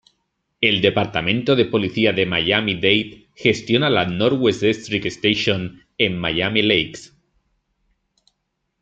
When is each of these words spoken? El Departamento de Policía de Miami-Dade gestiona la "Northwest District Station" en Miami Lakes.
El 0.61 0.81
Departamento 0.81 1.55
de 1.55 1.65
Policía 1.65 2.11
de 2.11 2.25
Miami-Dade 2.25 3.27
gestiona 3.35 3.87
la 3.87 4.07
"Northwest 4.07 4.63
District 4.63 5.05
Station" 5.05 5.83
en 5.99 6.17
Miami 6.17 6.63
Lakes. 6.63 7.15